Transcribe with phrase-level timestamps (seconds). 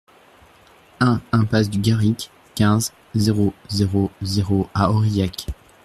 [0.99, 5.45] un impasse du Garric, quinze, zéro zéro zéro à Aurillac